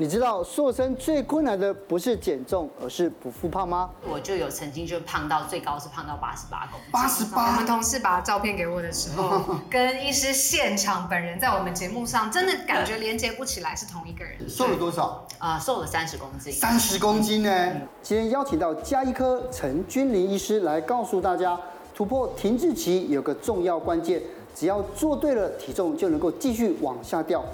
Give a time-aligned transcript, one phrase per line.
[0.00, 3.90] 你知道瘦身最困难的不是减重，而是不复胖吗？
[4.08, 6.88] 我就有曾经就胖到最高是胖到八十八公斤。
[6.92, 7.48] 八十八。
[7.48, 14.38] 我们同事把照片给我的时候， 跟医师现场本人在我们节目上，真的感觉连接不起来是同一个人。
[14.48, 15.26] 瘦了多少？
[15.38, 16.52] 啊、呃，瘦了三十公斤。
[16.52, 17.50] 三十公斤呢？
[17.50, 21.58] 嗯、今天邀请到加医科陈君林医师来告诉大家，
[21.92, 24.22] 突破停滞期有个重要关键，
[24.54, 27.44] 只要做对了，体重就能够继续往下掉。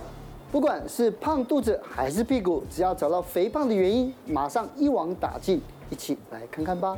[0.55, 5.61] 不管是胖肚子还是屁股，只要找到肥胖的原因，马上一网打尽。
[5.91, 6.97] 一起来看看吧。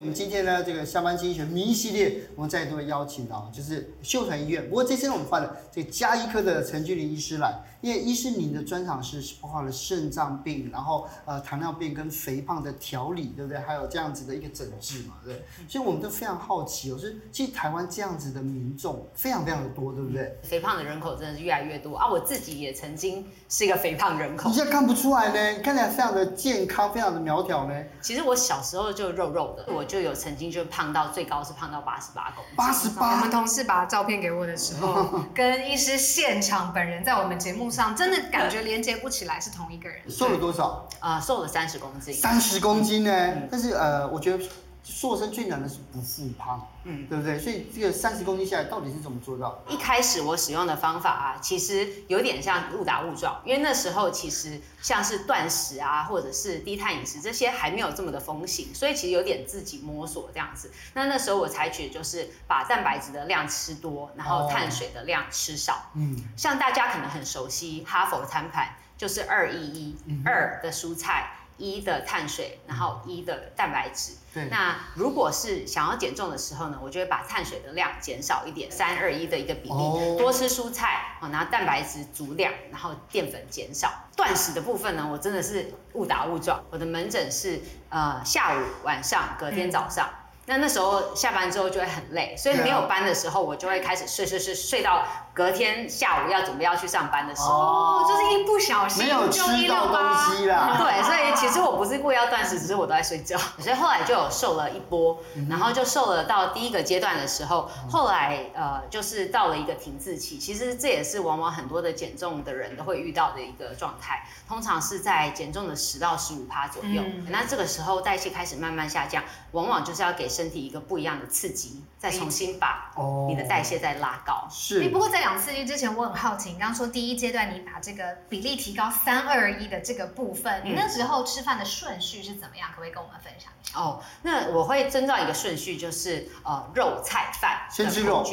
[0.00, 4.68] 我们今天呢，这个下班经济学迷系列，我们再度邀请到就是秀传医院。
[4.68, 13.58] 不过这次呢，我们换了这个家医科的陈俊林医师来，因为医师您的专长是包括了肾脏病，然后呃糖尿病跟肥胖的调理，对不对？
[13.58, 15.44] 还有这样子的一个诊治嘛，对。
[15.68, 20.38] 所以我们都非常好奇，我说其实台湾这样子的民众非常非常的多，对不对？
[20.42, 22.08] 肥胖的人口真的是越来越多啊！
[22.08, 27.74] 我自己也曾经是一个肥胖人口，你现在看不出来呢，看起来非常的健康，非常的苗条呢。
[28.00, 29.96] 其实我小时候就肉肉的，我就。
[29.96, 32.54] 就有曾经就胖到最高是胖到八十八公斤。
[32.54, 33.12] 八十八。
[33.12, 39.98] 我们同事把照片给我的时候， 跟医师现场本人在我们节目上，真的感觉连接不起来是同一个人。
[40.08, 40.88] 瘦了多少？
[41.00, 42.14] 啊、呃，瘦了三十公斤。
[42.14, 43.10] 三十公斤呢？
[43.12, 44.44] 嗯、但是呃，我觉得。
[44.88, 47.36] 瘦身最难的是不复胖，嗯，对不对？
[47.36, 49.60] 所以这个三十公斤下来到底是怎么做到？
[49.68, 60.70] 一开始我使用的方法啊，其实有点像误打误撞，因为那时候其实像是断食啊，或者是低碳饮食这些还没有这么的风行，所以其实有点自己摸索这样子。
[60.94, 65.90] 那那时候我采取的就是把蛋白质的量吃多，然后碳水的量吃少。
[65.94, 71.32] 嗯，像大家可能很熟悉哈佛餐盘，就是二一一，二的蔬菜。
[71.56, 74.12] 一的碳水，然后一的蛋白质。
[74.32, 74.48] 对。
[74.50, 83.92] 那如果是想要减重的时候呢，我就会把碳水的量减少一点，三二一的一个比例，哦、多吃蔬菜，然后蛋白质足量，然后淀粉减少。
[84.16, 86.62] 断食的部分呢，我真的是误打误撞。
[86.70, 90.08] 我的门诊是呃下午、晚上、隔天早上。
[90.08, 95.04] 嗯那那时候下班之后就会很累，所以没有班的时候，我就会开始睡睡睡睡到
[95.36, 100.76] 隔天下午要准备要去上班的时候，哦，就是一不小心没有吃到东西啦。
[100.80, 103.36] 对，所以其实我不是故意要断食，只是我都在睡觉。
[103.58, 105.18] 所 以后来就有瘦了一波，
[105.50, 110.38] 然后就瘦了到第一个阶段的时候，后来呃就是到了一个停滞期。
[110.38, 117.02] 其实这也是往往很多的减重的人都会遇到的一个状态，通常是在减重的十到十五趴左右。
[117.04, 120.26] 嗯、那这个时候代谢开始慢慢下降，往往就是要给。
[120.36, 122.92] 身体一个不一样的刺激，再重新把
[123.26, 124.34] 你的代谢再拉高。
[124.34, 124.86] 哦、是。
[124.90, 132.68] 不过在两次之前，我很好奇，你刚刚说第一阶段你把这个比例提高三二一的这个部分，嗯、你那时候吃饭的顺序是怎么样？
[132.70, 133.76] 可不可以跟我们分享一下？
[133.76, 138.24] 哦，那我会遵照一个顺序，就是呃肉菜饭，先吃肉。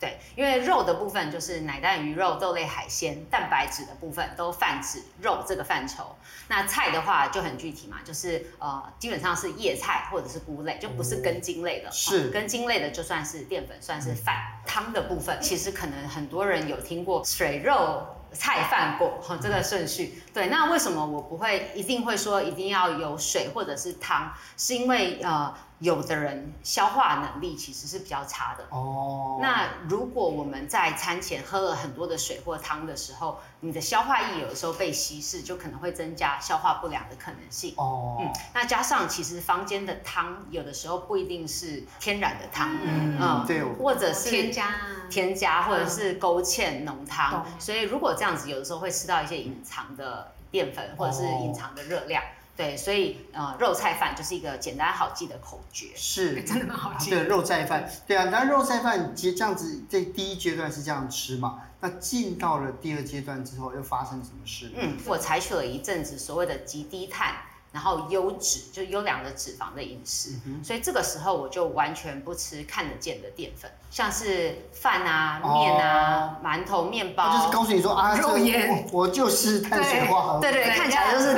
[0.00, 6.16] 对，因为肉的部分就是奶蛋鱼肉、豆类海鲜，蛋白质的部分都泛指肉这个范畴。
[6.48, 11.92] 那菜的话就很具体嘛，就是呃基本上是叶菜或者是菇类，就不是根茎类的。
[11.92, 14.36] 是、哦、根茎类的就算是淀粉，算是饭。
[14.64, 20.22] 汤的部分其实可能很多人有听过水肉菜饭果哈、哦、这个顺序。
[20.32, 24.32] 对，那为什么我不会一定会说一定要有水或者是汤？
[24.56, 25.54] 是因为呃。
[25.80, 28.64] 有的人消化能力其实是比较差的。
[28.70, 29.38] 哦。
[29.42, 37.74] 那如果我们在餐前喝了很多的水或汤的时候，你的消化液有的时候被稀释，就可能会增加消化不良的可能性。
[37.76, 38.18] 哦。
[38.20, 44.68] 嗯，那加上其实坊间的汤有的时候不一定是天然的汤，嗯嗯，对，或者是添加。
[45.10, 52.22] 添加或者是勾芡浓汤，所以如果这样子，有的时候会吃到一些隐藏的淀粉或者是隐藏的热量。
[52.60, 55.86] 对，所以呃，肉菜饭就是一个简单好记的口诀。
[55.96, 57.08] 是， 真的蛮好记。
[57.08, 57.90] 对，肉菜饭。
[58.06, 61.62] 对啊，那肉菜饭其实这样子，这第一阶段是这样吃嘛？
[61.80, 64.70] 那进到了第二阶段之后，又发生什么事？
[64.76, 67.34] 嗯，我采取了一阵子所谓的极低碳。
[67.72, 81.34] 然后优质就优良的脂肪的饮食，嗯、所以这个时候我就完全不吃看得见的淀粉，像是饭啊、面啊、哦、馒头、面包，就是告诉你说啊，肉眼，我就是碳水化合物，对对对，看起来就是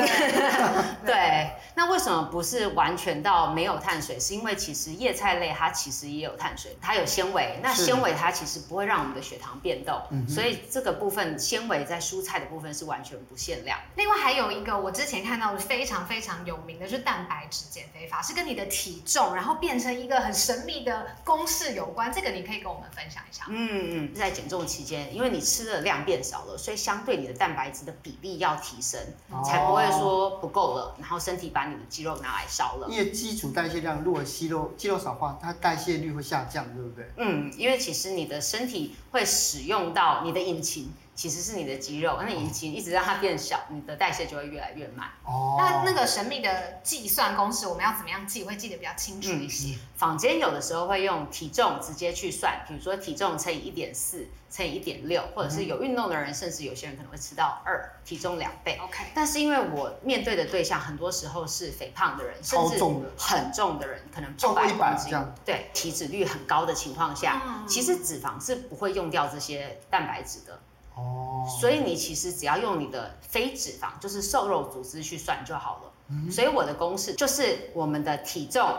[1.05, 1.51] 对。
[1.75, 4.21] 那为什么不是完全到没有碳水？
[4.21, 9.99] 是因为其实叶菜类它其实也有碳水，它有纤维，那纤维它其实不会让我们的血糖变动，
[10.29, 13.79] 是所以这个部分纤维在蔬菜的部分是完全不限量。
[13.97, 16.22] 另外还有一个我之前看到的非常非常。
[16.23, 22.11] 常有名的，就是蛋白质减肥法，是跟你的体重，然后变成一个很神秘的公式有关。
[22.13, 23.45] 这个你可以跟我们分享一下。
[23.49, 32.87] 嗯嗯，在减重期间，因为你吃的量变少了，所以相对你的蛋白质的比例要提升，哦、才不会说不够了，然后身体把你的肌肉拿来烧了。
[32.89, 37.11] 因为基础代谢量如果肌肉肌肉少化，它代谢率会下降，对不对？
[37.17, 40.93] 嗯，因为其实你的身体会使用到你的引擎。
[41.15, 45.09] 其实是你的肌肉，那引擎一直让它变小，你的代谢就会越来越慢。
[45.25, 49.75] 哦，那那个神秘的计算公式，我们要怎么样记，会记得比较清楚一些？
[49.75, 58.79] 嗯、坊间有的时候会用体重直接去算，比如说体重乘以一点四乘以一点六，或者是有运动的人，甚至有些人可能会吃到二体重两倍。
[58.83, 62.83] OK，但是因为我面对的对象很多时候是肥胖的人，甚至
[63.19, 70.59] 很重的人，可能超过一百斤，对，体脂率很高的情况下，嗯、其实脂肪是不会用掉这些蛋白质的。
[70.95, 75.93] 哦，所以你其实只要用你的非脂肪，就是瘦肉组织去算就好了。
[76.09, 78.71] 嗯、所以我的公式就是我们的体重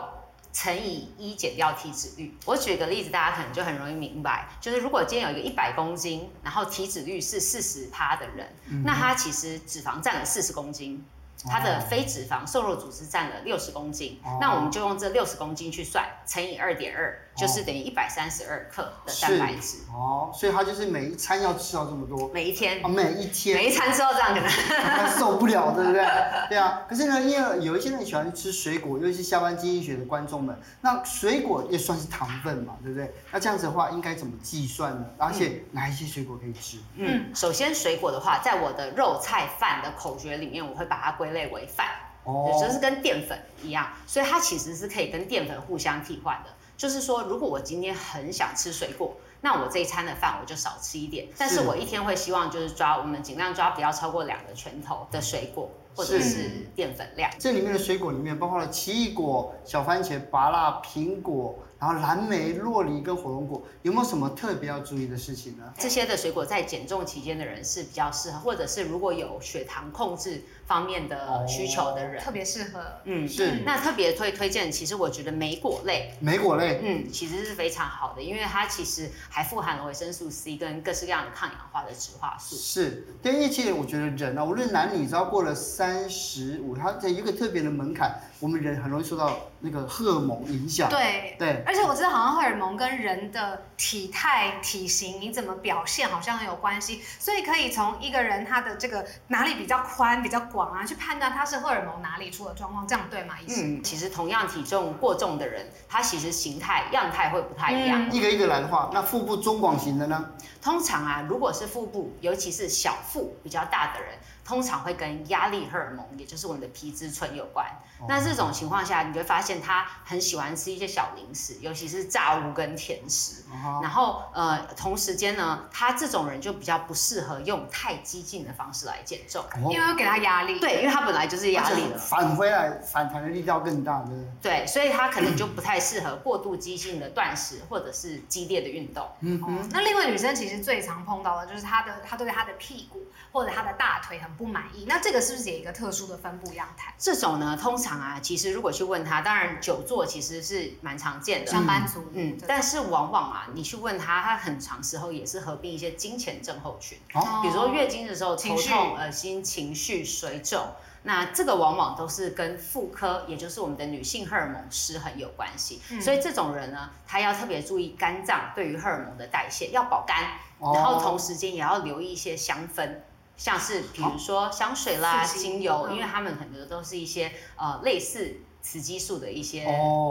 [0.52, 2.38] 乘以一减掉体脂率。
[2.46, 11.04] 我举个例子，大家可能就很容易明白，就是如果今天有一个一百公斤，然后体脂率是四十趴的人，嗯、那他其实脂肪占了四十公斤。
[11.46, 19.78] 它的非脂肪瘦肉组织占了六十公斤，哦、那我们就用这六十公斤去算，乘以二点二，就是等于一百三十二克的蛋白质。
[19.92, 22.30] 哦，所以他就是每一餐要吃到这么多。
[22.34, 22.80] 每一天。
[22.84, 23.58] 哦，每一天。
[23.58, 24.50] 每一餐吃到这样可能。
[24.50, 26.06] 他受不了，对不对？
[26.50, 26.82] 对啊。
[26.88, 33.14] 可是呢，因为有一些人喜欢吃水果，尤其是下班经济学的观众们，那水果也算是糖分嘛，对不对？
[33.32, 35.06] 那这样子的话，应该怎么计算呢？
[35.18, 36.78] 而且哪一些水果可以吃？
[36.96, 41.88] 嗯，首先水果的话，在我的肉菜饭的口诀里面，我会把它归类为饭，
[42.24, 46.50] 哦，就是跟淀粉一样，所以它其实是可以跟淀粉互相替换的。
[46.78, 57.30] 就是说，如果我今天很想吃水果，那我这一餐的饭我就少吃一点，但是我一天会希望就是抓我们尽量抓不要超过两个拳头的水果或者是淀粉量。
[57.40, 61.56] 这里面的水果里面包括了奇异果、小番茄、芭乐、苹果。
[61.80, 65.74] 然后蓝莓、洛梨跟火龙果有没有什么特别要注意的事情呢？
[65.78, 72.80] 这些的水果在减重期间的人是比较适合，或者是如果有血糖控制方面的需求的人，哦、特别适合。
[73.04, 73.62] 嗯，是。
[73.66, 82.56] 那特别推推荐，其实我觉得莓果类，莓果类，嗯，其实是非常好的，因为它其实还富含了维生素 C 跟各式各样的抗氧化的植化素。
[82.56, 90.90] 是，因为其实我觉得人啊，无论男女，只要过了三十五，它在一个特别的门槛，我们人很容易受到那个荷尔蒙影响。
[90.90, 91.64] 对对。
[91.66, 97.02] 而且我知道，好像荷尔蒙跟人的体态、体型，你怎么表现，好像很有关系。
[97.20, 103.34] 所以可以从一个人他的这个哪里比较宽、比较广啊，去判断他是荷尔蒙哪里出了状况，这样对吗？
[103.46, 103.80] 医生？
[103.80, 108.08] 嗯，其实同样体重过重的人，他其实形态样态会不太一样。
[108.08, 110.30] 嗯、一个一个来的话，那腹部中广型的呢？
[110.62, 114.14] 通常啊，如果是腹部，尤其是小腹比较大的人，
[114.46, 117.66] 通常会跟压力荷尔蒙，也就是我们的皮质醇有关。
[118.00, 123.44] 哦、那这种情况下，你会发现他很喜欢吃一些小零食，尤其是炸物跟甜食。
[123.52, 130.60] 哦、然后呃，同时间呢，他这种人就比较不适合用太激进的方式来减重，因为会给他压力。
[130.60, 134.10] 对，因为他本来就是压力了，返回来反弹的力道更大的。
[134.42, 139.08] 对，所以他可能就不太适合过度激进的断食或者是激烈的运动。
[139.20, 139.70] 嗯。
[139.72, 140.54] 那另外女生其实。
[140.64, 144.86] 最常碰到的就是她的，她对她的屁股或者她的大腿很不满意。
[144.88, 146.94] 那这个是不是也有一个特殊的分布样态？
[146.98, 160.68] 这种呢，通常啊，其实如果去问他，当然久坐其实是蛮常见的，上班族，嗯，但是往往啊，你去问他，他很长时候也是合并一些经前症候群，哦，比如说月经的时候头痛、恶心、情绪、水肿。
[161.06, 165.82] 那这个往往都是跟妇科，也就是我们的女性荷尔蒙失衡有关系。
[165.90, 170.18] 嗯、所以这种人呢，他要特别注意肝脏对于荷尔蒙的代谢，要保肝，
[170.60, 172.90] 哦、然后同时间也要留意一些香氛，
[173.38, 179.66] 像是比如说香水啦、精油，因为他们很多都是一些呃类似雌激素的一些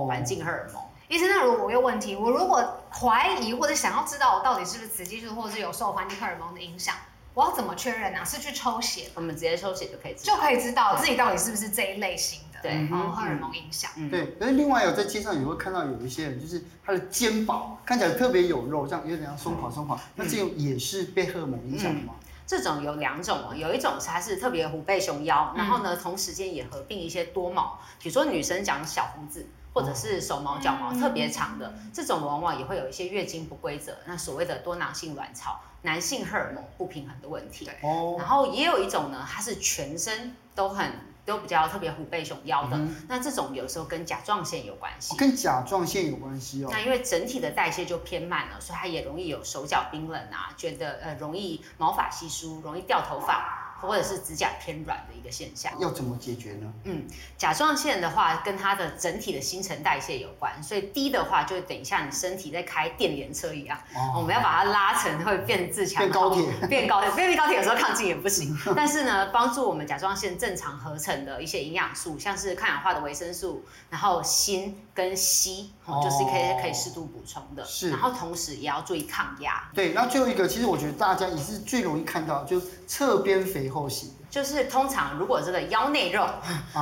[0.06, 0.82] 环境荷尔蒙。
[1.08, 6.94] 医生、哦，那如果我有问题，我如果怀疑或者想要知道我到底是不是雌激素，或者是有受环境荷尔蒙的影响？
[7.34, 8.24] 我要怎么确认呢、啊？
[8.24, 9.08] 是去抽血？
[9.14, 13.90] 我们直接抽血就可以知道，就可以知道自己到底是不是这一类型的，对，荷尔蒙影响。
[13.96, 22.14] 嗯、对，可是另外有在街上也会看到有一些人，就是他的肩膀看起来特别有肉，这样有点像松垮松垮，那这种也是被荷尔蒙影响的吗？
[22.20, 29.46] 嗯、这种有两种哦，有一种是它是特别虎背熊腰，然后呢，同时间也合并一些多毛，比如说女生长小胡子。
[29.74, 37.66] 或者是手毛、脚毛特别长的，嗯、这种往往也会有一些月经不规则，那所谓的多囊性卵巢、男性荷尔蒙不平衡的问题。
[37.82, 38.16] 哦。
[38.18, 40.92] 然后也有一种呢，它是全身都很
[41.24, 45.14] 都比较特别虎背熊腰的，嗯、那这种有时候跟甲状腺有关系。
[45.14, 46.68] 哦、跟甲状腺有关系哦。
[46.72, 53.61] 那因为整体的代谢就偏慢了，所以它也容易有手脚冰冷啊，觉得呃容易毛发稀疏，容易掉头发。
[53.86, 55.72] 或者是指甲偏软的一个现象。
[55.78, 56.72] 要怎么解决呢？
[56.84, 68.56] 嗯，甲状腺的话跟它的整体的新陈代谢有关，所以低的话就等一下你身体在开电联车一样，哦、我们要把它拉成会变自强，变高铁，变高铁，变高铁有时候抗进也不行。
[68.76, 77.64] 但是呢，帮助我们甲状腺正常合成的一些营养素，像是抗氧化的维生素，然后锌跟硒，哦，就是可以可以适度补充的。
[77.64, 79.62] 是，然后同时也要注意抗压。
[79.74, 84.10] 对，那最后一个，其实我觉得大家也是最容易看到，就是侧边肥厚型。
[84.30, 86.26] 就是通常如果这个腰内肉，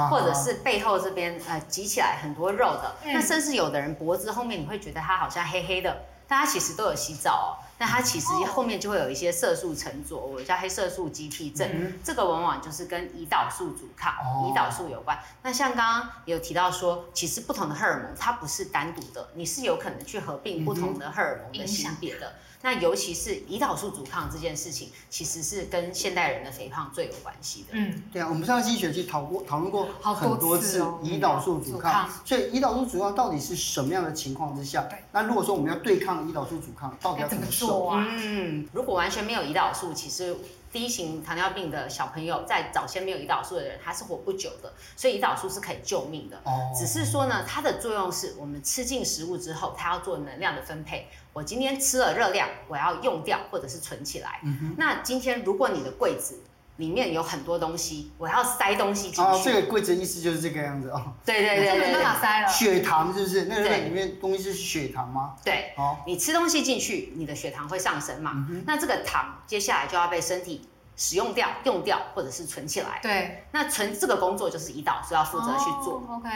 [0.08, 7.50] 或者是背后这边呃挤起来很多肉的，那甚至有的人脖子后面你会觉得它好像黑黑的，但它其实都有洗澡哦。
[7.80, 15.18] 但它其实后面就会有一些色素沉着，我叫黑色素积替症，嗯、这个往往就是跟胰岛素阻抗、哦、胰岛素有关。
[15.42, 22.28] 那像刚刚有提到说，其实不同的荷尔蒙它不是单独的，你是有可能去合并不同的荷尔蒙的性别的。
[22.28, 27.68] 嗯那尤其是胰岛素阻抗这件事情，其实是跟现代人的肥胖最有关系的。
[27.70, 34.86] 嗯，对啊，我们上期学期讨过讨论过很多次胰岛素阻抗，所以胰岛素阻抗到底是什么样的情况之下？
[35.10, 38.06] 那如果说我们要对抗胰岛素阻抗，到底要怎么做啊？
[38.08, 40.36] 嗯，如果完全没有胰岛素，其实。
[40.72, 46.36] 第一型糖尿病的小朋友，在早先没有胰岛素的人，他是活不久的，所以胰岛素是可以救命的。
[46.44, 46.70] 哦。
[46.78, 51.08] 只是说呢，它的作用是我们吃进食物之后，它要做能量的分配。
[51.32, 54.38] 我今天吃了热量，我要用掉或者是存起来。
[54.44, 54.74] 嗯哼。
[54.78, 56.38] 那今天如果你的柜子
[56.80, 59.20] 里面有很多东西，我要塞东西进去。
[59.20, 61.12] 哦，这个柜子意思就是这个样子哦。
[61.24, 62.48] 对对对没办法塞了。
[62.48, 63.44] 血糖是不是？
[63.44, 65.36] 那个里面东西是血糖吗？
[65.44, 65.72] 对。
[65.76, 65.98] 哦。
[66.04, 68.32] 你吃东西进去，你的血糖会上升嘛？
[68.50, 68.64] 嗯。
[68.66, 70.66] 那这个糖接下来就要被身体。
[70.96, 73.00] 使用掉、用掉，或者是存起来。
[73.02, 75.94] 对，那存这个工作就是胰岛素要负责去做。
[76.06, 76.30] Oh, OK。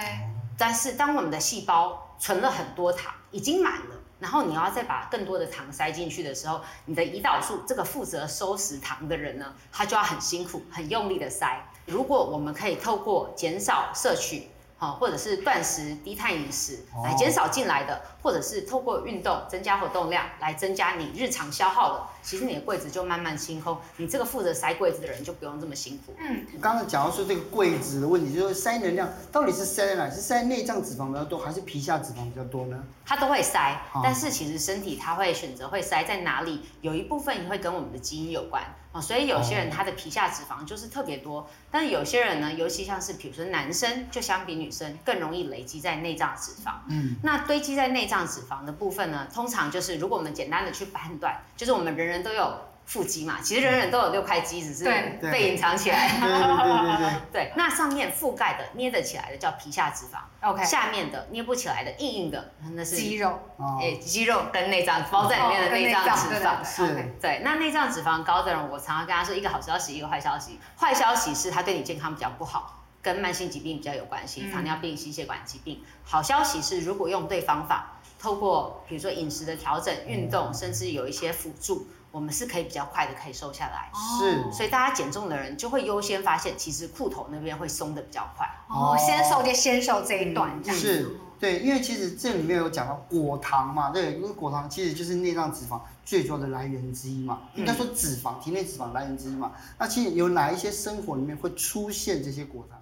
[0.56, 11.66] 但是当我们的细胞存了很多糖，已经满了，然后你要再把更多的糖塞进去的时候，你的胰岛素这个负责收拾糖的人呢，他就要很辛苦、很用力的塞。
[11.86, 14.48] 如果我们可以透过减少摄取。
[14.92, 26.14] 或者是断食、低碳饮食来减少进来的，或者是透过运动增加活动量来增加你日常消耗的，其实你的柜子就慢慢清空，你这个负责塞柜子的人就不用这么辛苦。
[26.18, 30.10] 嗯，刚刚讲到说这个柜子的问题，就是塞能量到底是塞在哪？
[30.10, 32.82] 是塞内脏脂肪比较多，还是皮下脂肪比较多呢？
[33.06, 38.62] 它都会塞，但是其实身体它会选择会塞在哪里，有一部分也会跟我们的基因有关。
[38.94, 46.74] 哦，所以有些人他的皮下脂肪就是特别多，但是有些人呢，尤其像是比如说男生，就相比女生更容易累积在内脏脂肪。
[46.88, 52.56] 嗯，那堆积在内脏脂肪的部分呢，通常就是如果我们简单的去判断，就是我们人人都有。
[52.86, 54.84] 腹肌嘛，其实人人都有六块肌，只是
[55.20, 56.08] 被隐藏起来。
[56.20, 57.20] 对对对对对。
[57.32, 60.18] 对，那上面覆盖的、捏得起来的叫皮下脂肪。
[60.48, 60.62] OK。
[60.64, 63.30] 下面的捏不起来的、硬硬的，那是肌肉。
[63.56, 63.78] 哦。
[63.80, 66.64] 诶，肌肉跟内脏包在里面的内脏脂肪。
[66.64, 67.14] 是。
[67.20, 70.60] 对，那内脏脂肪高的人，我常常跟他说一个好消息，一个坏消息。
[70.76, 75.82] 坏消息是它对你健康比较不好，跟慢性疾病比较有关系，糖尿病、心血管疾病。
[76.04, 81.86] 好消息是，如果用对方法，透过比如说饮食的调整、运动，甚至有一些辅助。
[82.14, 83.90] 我们是可以比较快的可以瘦下来，
[84.20, 88.48] 是，所以大家减重的人就会优先发现，其实裤头那边会松的比较快。
[88.68, 90.86] 哦，先瘦就先瘦这一段，这样子。
[90.86, 99.50] 是，对，因为其实这里面有讲到果糖嘛，对，因为果糖其实就是内脏脂肪最主要的来源之一嘛，应该说脂肪，体内脂肪来源之一嘛。
[99.76, 102.80] 那其实有哪一些生活里面会出现这些果糖？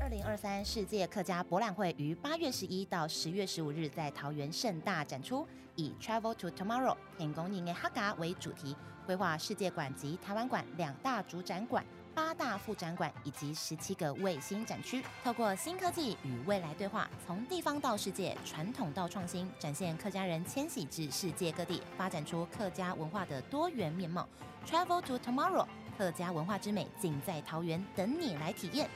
[0.00, 5.46] 二零二三世界客家博览会于八月十一到十月十五日在桃园盛大展出。
[5.76, 8.76] 以 Travel to Tomorrow 天公年的哈嘎为主题，
[9.06, 24.28] 规划世界馆及台湾馆两大主展馆、八大副展馆以及十七个卫星展区，透过新科技与未来对话，从地方到世界，传统到创新，展现客家人迁徙至世界各地，发展出客家文化的多元面貌。
[24.66, 25.66] Travel to Tomorrow，
[25.98, 28.88] 客家文化之美尽在桃园，等你来体验。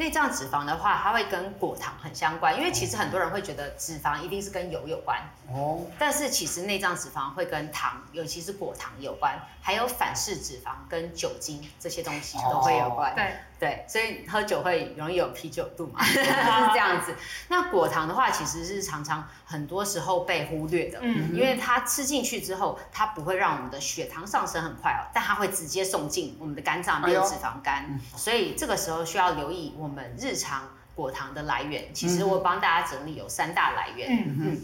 [0.00, 5.20] 内脏脂肪的话，它会跟果糖很相关，因为其实很多人会觉得脂肪一定是跟油有关
[5.52, 13.14] 哦，但是其实内脏脂肪会跟糖，尤其是果糖有关，还有反式脂肪跟酒精这些东西都会有关。
[13.14, 13.36] 对。
[13.60, 17.14] 对，所以喝酒会容易有啤酒肚嘛， 是这样子。
[17.48, 30.62] 那果糖的话，其实是常常很多时候被忽略的，嗯，因为它吃进去之后，它不会让我们的血糖上升很快哦，但它会直接送进我们的肝脏变脂肪肝，哎，所以这个时候需要留意我们日常
[30.94, 31.92] 果糖的来源。
[31.92, 34.60] 其实我帮大家整理有三大来源，嗯嗯。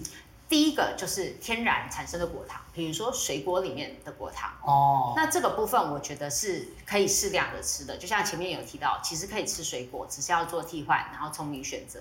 [0.48, 4.52] 第一个就是天然产生的果糖，比如说水果里面的果糖。
[4.62, 12.00] 哦，那这个部分我觉得是可以适量的吃的，就像前面有提到，其实可以吃水果，只是要做替换，然后聪明选择。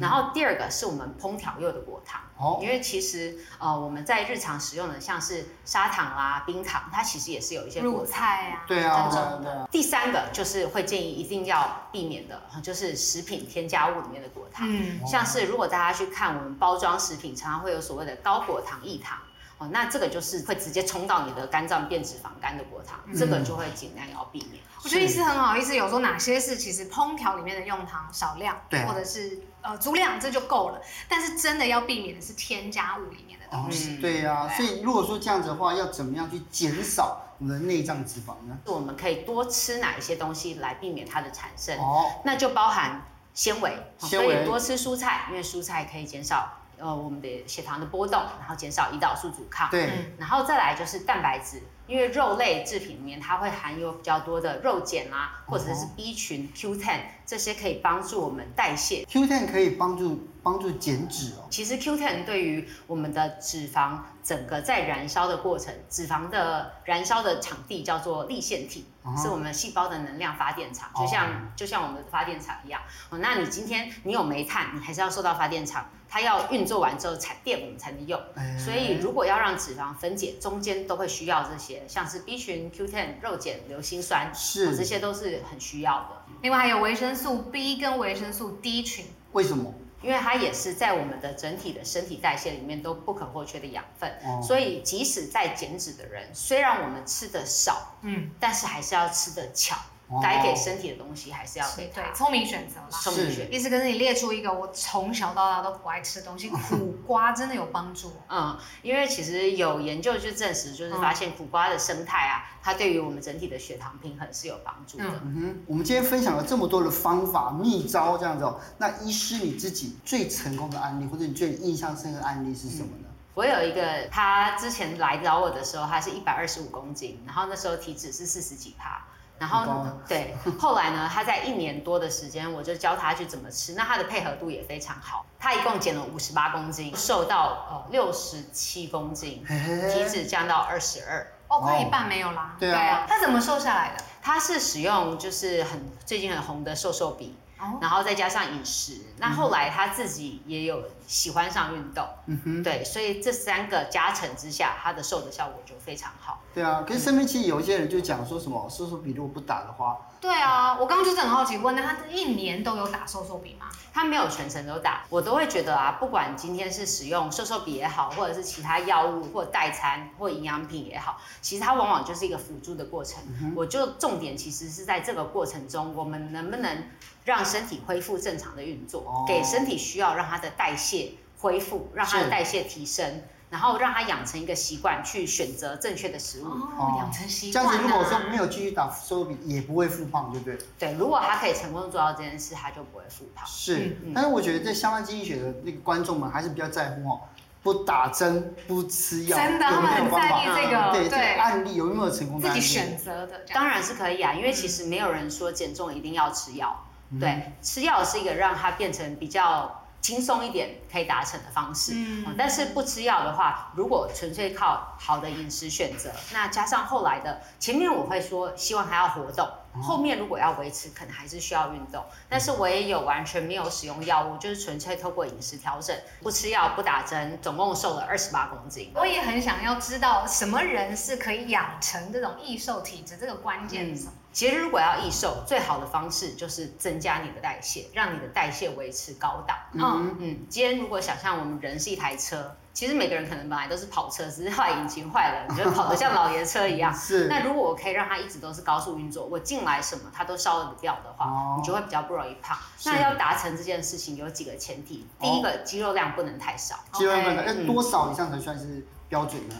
[0.00, 19.18] 然后第二个是我们烹调用的果糖，哦，因为其实呃我们在日常使用的像是砂糖啦、冰糖，它其实也是有一些果菜啊，对啊，真的对啊，第三个就是会建议一定要避免的，就是食品添加物里面的果糖，嗯，像是如果大家去看我们包装食品，常常会有所谓的高果糖异糖。
[19.58, 24.62] 哦，那这个就是会直接冲到你的肝脏变脂肪肝的果糖，这个就会尽量要避免。
[24.84, 30.80] 我觉得意思很好，意思有说哪些是其实烹调里面的用糖少量，对啊或者是呃足量，这就够了。
[31.08, 33.94] 但是真的要避免的是添加物里面的东西。
[33.94, 38.56] 嗯对呀、对啊所以如果说这样子的话，要怎么样去减少我们的内脏脂肪呢？
[38.66, 41.76] 我们可以多吃哪一些东西来避免它的产生？
[41.78, 43.02] 哦，那就包含
[43.34, 49.70] 纤维，纤维所以多吃蔬菜，因为蔬菜可以减少呃我们的血糖的波动，然后减少胰岛素阻抗。
[49.70, 59.04] 对，嗯然后再来就是蛋白质，因为肉类制品里面它会含有比较多的肉碱啦，或者是 B 群、Q10 这些可以帮助我们代谢。
[59.10, 61.46] Q10 可以帮助帮助减脂哦。
[61.50, 72.80] 其实 Q10 对于我们的脂肪整个在燃烧的过程，脂肪的燃烧的场地叫做立线体，哦是我们细胞的能量发电厂，就像就像我们的发电厂一样。
[73.10, 78.20] 哦，那你今天你有煤炭，你还是要受到发电厂，它要运作完之后产电，我们才能用。
[78.34, 78.56] 哎。
[78.58, 84.68] 所以如果要让脂肪分解，中间都会需要这些，像是 B 群、Q10、肉碱、硫辛酸，是。
[84.68, 86.22] 哦这些都是很需要的。
[86.42, 89.74] 另外还有维生素 B 跟维生素 D 群，为什么？
[90.00, 94.40] 因为它也是在我们的整体的身体代谢里面都不可或缺的养分，哦。
[94.40, 99.80] 所以即使在减脂的人，虽然我们吃的少，嗯，但是还是要吃的巧，哦
[100.22, 102.12] 该给身体的东西还是要给对，它。
[102.12, 102.86] 聪明选择啦。
[102.90, 108.22] 是聪明选意思可是你列出一个我从小到大都不爱吃的东西，苦瓜真的有帮助哦。
[108.28, 115.04] 嗯，因为其实有研究就证实，就是发现苦瓜的生态啊，它对于我们整体的血糖平衡是有帮助的。
[115.04, 118.60] 嗯嗯哼，我们今天分享了这么多的方法秘招，这样子哦。
[118.78, 123.08] 那医师你自己最成功的案例，或者你最印象深刻的案例是什么呢？
[123.34, 129.06] 我有一个，他之前来找我的时候，他是一百二十五公斤，然后那时候体脂是四十几趴，
[129.38, 141.26] 然后对，后来呢，他在一年多的时间，我就教他去怎么吃，那他的配合度也非常好，他一共减了五十八公斤，瘦到呃六十七公斤，体脂降到二十二。
[141.48, 142.56] 哦，快一半没有啦。
[142.60, 143.06] 对啊。
[143.08, 144.04] 他怎么瘦下来的？
[144.20, 156.42] 他是使用就是很最近很红的瘦瘦笔，哦，然后再加上饮食，那后来他自己也有喜欢上运动，嗯哼，对，所以这三个加成之下，他的瘦的效果就非常好。
[156.54, 156.84] 对啊。
[156.86, 163.66] 可是身边其实有一些人就讲说什么瘦瘦笔如果不打的话，对啊，我刚刚就是很好奇问，那他一年都有打瘦瘦笔吗？
[163.92, 173.20] 他没有全程都打，我都会觉得啊，不管今天是使用瘦瘦笔也好，或者是其他药物或代餐或营养品也好，其实它往往就是一个辅助的过程。
[173.56, 176.84] 我就重点其实是在这个过程中，我们能不能
[177.28, 186.46] 让身体恢复正常的运作，哦给身体需要让它的代谢恢复，让它的代谢提升，然后让它养成一个习惯去选择正确的食物。
[186.46, 187.68] 哦，养成习惯、啊。
[187.68, 190.58] 这样子如果说没有继续打瘦瘦笔，也不会复胖，对不对？
[190.78, 193.46] 对，如果他可以成功做到这件事，他就不会复胖。
[193.46, 197.20] 是，嗯但是我觉得在相关经济学的那个观众们还是比较在乎哦，
[197.62, 200.42] 不打针不吃药，真的，有他们很在没有方法？
[200.42, 202.60] 意这个，对这个案例有没有成功的自案例？
[202.62, 203.44] 己选择的。
[203.52, 211.92] 当然是可以啊，因为其实没有人说减重一定要吃药，嗯对，吃药是一个让它变成比较轻松一点可以达成的方式。
[211.94, 219.48] 嗯嗯，但是不吃药的话，如果纯粹靠好的饮食选择，那加上后来的前面我会说希望他要活动，
[219.82, 222.04] 后面如果要维持，可能还是需要运动。
[222.28, 228.92] 但是我也有完全没有使用药物，就是纯粹透过饮食调整，不吃药不打针，总共瘦了二十八公斤。
[228.94, 234.12] 我也很想要知道什么人是可以养成这种易瘦体质，这个关键是什么？
[234.38, 239.56] 其实如果要易瘦，最好的方式就是增加你的代谢，让你的代谢维持高档。
[239.72, 246.94] 嗯，嗯，今天如果想象我们人是一台车，其实每个人可能本来都是跑车，只是后来引擎坏了， 你就跑得像老爷车一样。
[246.94, 252.56] 是，那如果我可以让它一直都是高速运作，我进来什么它都烧得掉的话，哦你就会比较不容易胖。
[252.84, 256.76] 那要达成这件事情有几个前提，第一个肌肉量不能太少。
[256.92, 259.56] 肌肉量要多少以上才算是标准呢？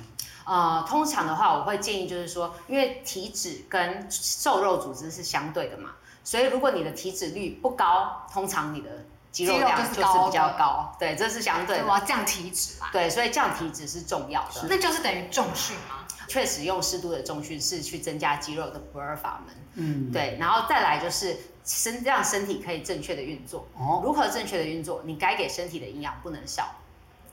[0.49, 5.91] 呃，通常的话，我会建议就是说，因为体脂跟瘦肉组织是相对的嘛，
[6.25, 12.07] 所以如果你的体脂率不高，通常你的肌肉量就就是比较高，对，这是相对对，我要的。
[12.07, 12.89] 降体脂啦。
[12.91, 14.67] 对，所以降体脂是重要的。
[14.69, 15.97] 那就是等于重训嘛。
[16.27, 19.57] 确实用适度的重训是去增加肌肉的不二法门。
[19.77, 21.35] 嗯，，对，然后再来就是
[21.65, 23.67] 身让身体可以正确的运作。
[23.75, 25.01] 哦，如何正确的运作？
[25.05, 26.75] 你该给身体的营养不能少，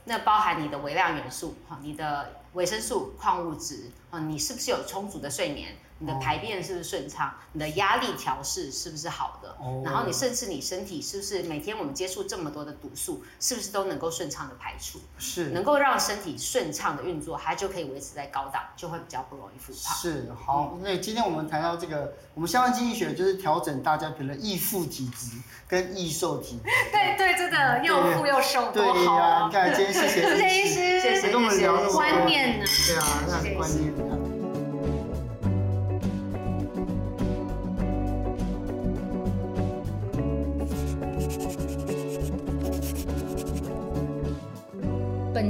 [0.06, 5.76] 那包含你的微量元素，哈，你的维生素、矿物质，啊，你是不是有充足的睡眠？
[6.00, 7.34] 你的排便是不是顺畅？
[7.54, 9.56] 你的压力调试是不是好的？
[9.60, 15.00] 哦、然后你甚至你身体是不是每天我们接触这么多的毒素，是不是都能够顺畅的排出？
[15.18, 19.96] 是，能够让身体顺畅的运作，它就可以维持在高档，就会比较不容易复胖。
[19.96, 26.64] 是，好，那、嗯、今天我们谈到这个，我们相关经济学就是调整大家可能易富体质跟易瘦体质。
[26.92, 32.66] 对对，真的又富又瘦，对呀、啊，你看今天谢谢 谢谢医师，谢谢跟我们聊那么多观念呢。
[32.88, 33.95] 对啊，那是观念。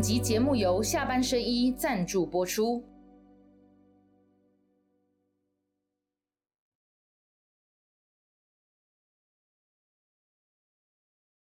[0.05, 2.79] 本集节目由下半身衣赞助播出。